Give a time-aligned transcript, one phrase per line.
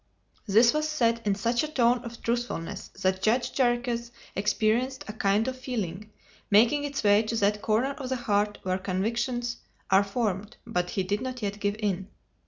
[0.47, 5.47] This was said in such a tone of truthfulness that Judge Jarriquez experienced a kind
[5.47, 6.09] of feeling
[6.49, 9.57] making its way to that corner of the heart where convictions
[9.91, 12.07] are formed, but he did not yet give in.